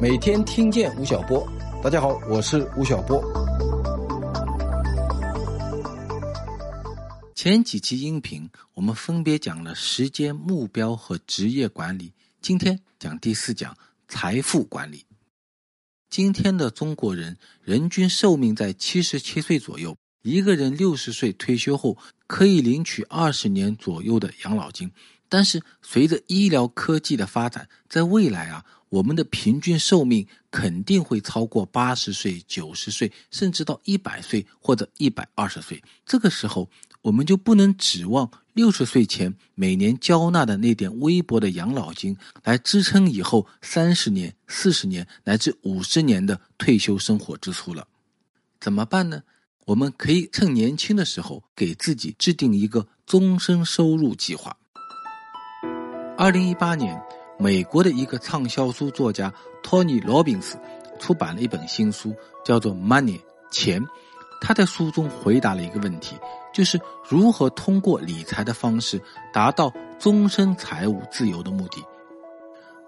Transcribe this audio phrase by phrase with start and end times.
[0.00, 1.46] 每天听见吴晓波，
[1.82, 3.22] 大家好，我是吴晓波。
[7.34, 13.76] 前几期音频我们分别讲了时间目标和职业管理，今天讲第四讲
[14.08, 15.04] 财富管理。
[16.08, 24.90] 今天的中国人人均寿命在七十七岁左右，一个人六十岁退休后可以领取二十年左右的养老金。
[25.30, 35.82] 但是随着医疗科技的发展，在未来啊，我们的平均寿命肯定会超过八十岁、九十岁，甚至到一百岁或者一百二十岁。
[36.06, 36.68] 这个时候，
[37.02, 47.86] 我们就不能指望六十岁前每年交纳的那点微薄的养老金来支撑以后三十年、四十年乃至五十年的退休生活支出了。
[48.60, 49.22] 怎么办呢？
[49.66, 54.56] 我们可以趁年轻的时候给自己制定一个终身收入计划。
[56.16, 56.98] 二零一八年，
[57.38, 60.58] 美国的一个畅销书作家托尼·罗宾斯
[60.98, 62.12] 出版了一本新书，
[62.44, 63.20] 叫做《Money
[63.50, 63.80] 钱》。
[64.40, 66.16] 他在书中回答了一个问题，
[66.52, 69.00] 就是如何通过理财的方式
[69.32, 71.82] 达到终身财务自由的目的。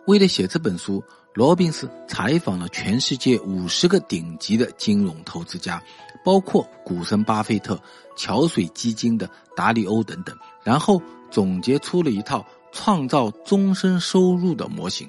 [0.06, 1.02] 为了写这本书，
[1.34, 5.80] 罗宾斯采访了全世界五十个顶级的金融投资家，
[6.24, 7.80] 包括股神巴菲特、
[8.16, 12.44] 桥水基金的达里欧等等，然后总结出了一套。
[12.72, 15.08] 创造终身收入的模型。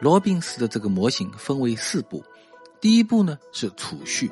[0.00, 2.24] 罗宾斯的这个模型分为四步，
[2.80, 4.30] 第一步呢是储蓄，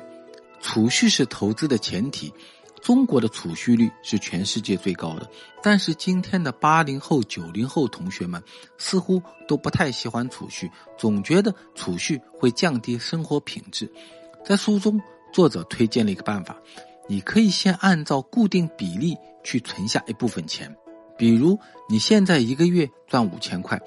[0.59, 2.33] 储蓄是投资的前提。
[2.81, 5.29] 中国的储蓄率是全世界最高的，
[5.61, 8.41] 但是今天的八零后、九零后同学们
[8.77, 13.91] 似乎都不太喜欢储蓄，总觉得储蓄会降低生活品质。
[14.45, 14.99] 在书中，
[15.33, 16.57] 作者推荐了一个办法，
[17.09, 20.73] 你可以先按照固定比例去存下一部分钱。
[21.19, 23.79] 比如你现在一个月赚五千块，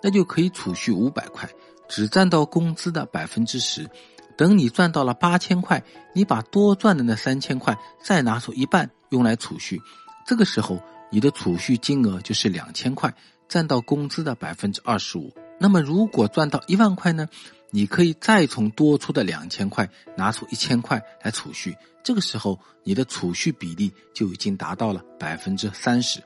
[0.00, 1.50] 那就可以储蓄五百块，
[1.88, 3.90] 只占到工资的百分之十。
[4.36, 5.82] 等你赚到了八千块，
[6.14, 9.82] 你把多赚的那三千块再拿出一半用来储蓄，
[10.24, 10.80] 这个时候
[11.10, 13.12] 你的储蓄金额就是两千块，
[13.48, 15.34] 占到工资的百分之二十五。
[15.58, 17.28] 那么如果赚到一万块呢？
[17.72, 26.22] 你可以再从多出的两千块拿出一千块来储蓄，这个时候你的储蓄比例就已经达到了百分之三十。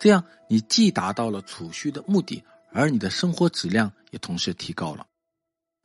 [0.00, 5.06] 这样，你既达到了储蓄的目的，而你的生活质量也同时提高了。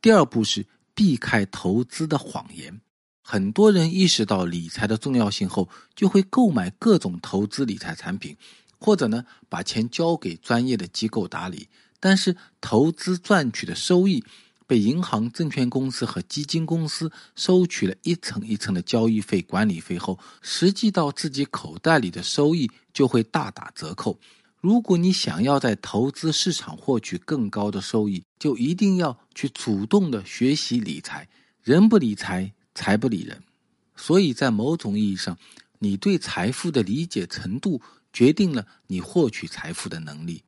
[0.00, 2.80] 第二步是避开投资的谎言。
[3.20, 8.34] 很多人意识到理财的重要性后，就会购买各种投资理财产品，
[8.78, 11.68] 或者呢把钱交给专业的机构打理。
[12.00, 14.24] 但是，投资赚取的收益。
[14.66, 24.18] 被银行、证券公司和基金公司收取了一层一层的交易费、管理费后，实际到自己口袋里的收益就会大打折扣。
[24.60, 31.28] 如果你想要在投资市场获取更高的收益，就一定要去主动的学习理财。
[31.62, 33.40] 人不理财，财不理人。
[33.94, 35.38] 所以在某种意义上，
[35.78, 37.80] 你对财富的理解程度
[38.12, 40.42] 决定了你获取财富的能力。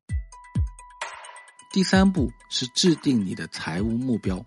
[1.70, 4.44] 第三步是制定你的财务目标。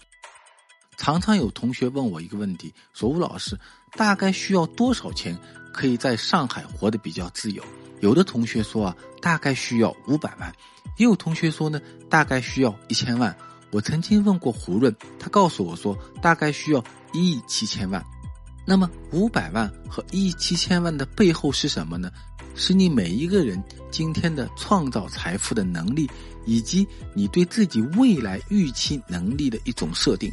[0.98, 3.60] 常常有同学问我一个问题，说吴老师，
[3.92, 5.38] 大概需要多少钱
[5.72, 7.64] 可以在上海活得比较自由？
[8.00, 10.52] 有的同学说啊，大概需要五百万；
[10.98, 11.80] 也有同学说呢，
[12.10, 13.36] 大概需要一千万。
[13.72, 16.84] 我曾经问过胡润，他告诉我说，大概需要
[17.14, 18.04] 一亿七千万。
[18.66, 22.12] 那么五百万和一亿七千万的背后是什么呢？
[22.54, 26.10] 是你每一个人今天的创造财富的能力，
[26.46, 30.32] 以及你对自己未来预期能力的一种设定。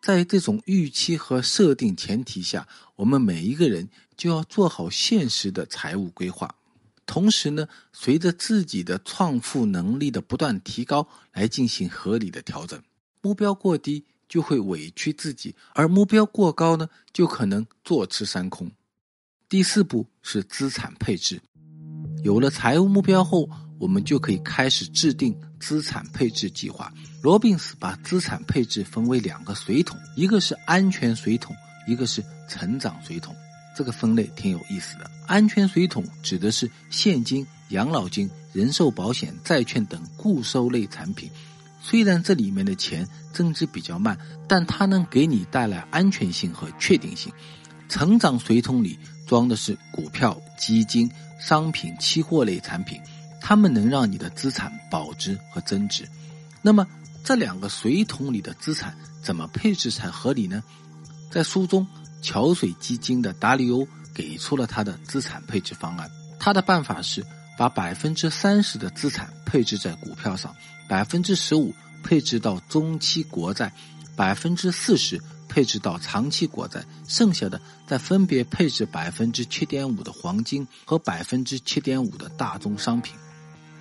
[0.00, 6.54] 在这种预期和设定前提下，我们每一个人就要做好现实的财务规划，
[7.04, 12.80] 同时呢，随着自己的创富能力的不断提高，来进行合理的调整。
[13.20, 14.04] 目标过低。
[14.28, 18.70] 就会委屈自己，而目标过高呢，就可能坐吃山空。
[19.48, 21.40] 第四步是资产配置，
[22.24, 23.48] 有了财务目标后，
[23.78, 26.92] 我们就可以开始制定资产配置计划。
[27.22, 31.54] 罗宾斯把资产配置分为两个水桶，一个是安全水桶，
[31.86, 33.34] 一个是成长水桶。
[33.76, 35.10] 这个分类挺有意思的。
[35.26, 41.30] 安全水桶指的是现金、养老金、人寿保险、债券等固收类产品。
[41.82, 43.06] 虽然这里面的钱
[43.36, 44.16] 增值比较慢，
[44.48, 47.30] 但它能给你带来安全性和确定性。
[47.86, 52.98] 成长水桶里装的是股票、基金、商品、期货类产品，
[53.42, 56.08] 它们能让你的资产保值和增值。
[56.62, 56.86] 那么
[57.22, 60.62] 这两个水桶里的资产怎么配置才合理呢？
[61.30, 61.86] 在书中，
[62.22, 66.10] 桥水基金的达里欧给出了他的资产配置方案。
[66.38, 67.22] 他的办法是
[67.58, 70.54] 把百分之三十的资产配置在股票上，
[70.88, 71.74] 百分之十五
[72.06, 73.72] 配置到中期国债，
[74.14, 83.16] 百分之四十配置到长期国债，剩下的再分别配置百分之七点五的黄金和百分之七点五的大宗商品。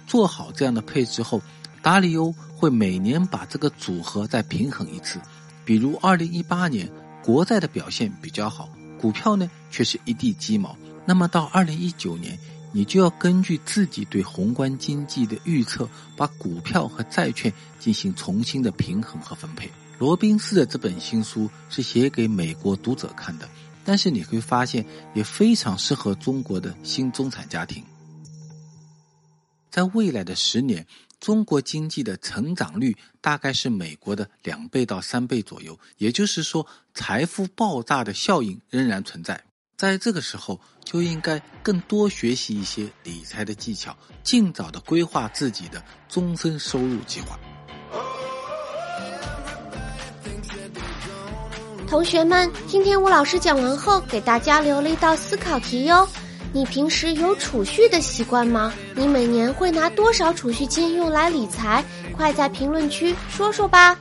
[0.07, 1.39] 做好这样的配置后，
[1.83, 5.19] 达里欧会每年把这个组合再平衡一次。
[5.63, 6.91] 比如二零一八年
[7.23, 8.67] 国债的表现比较好，
[8.99, 10.75] 股票呢却是一地鸡毛。
[11.05, 12.39] 那么到二零一九年，
[12.75, 19.71] 你就要根据自己对宏观经济的预测，把股票和债券进行重新的平衡和分配。
[19.97, 23.49] 罗宾斯的这本新书是写给美国读者看的，
[23.85, 27.81] 但是你会发现也非常适合中国的新中产家庭。
[29.71, 30.85] 在未来的十年，
[31.21, 39.45] 中国经济的成长率大概是美国的两倍到三倍左右，也就是说，财富爆炸的效应仍然存在。
[39.77, 40.61] 在这个时候，
[40.95, 43.93] 就应该更多学习一些理财的技巧，
[44.23, 47.37] 尽早的规划自己的终身收入计划。
[51.85, 56.07] 同学们，今天吴老师讲完后，给大家留了一道思考题哟。
[56.53, 58.73] 你平时有储蓄的习惯吗？
[58.95, 61.83] 你每年会拿多少储蓄金用来理财？
[62.15, 63.99] 快在评论区说说吧。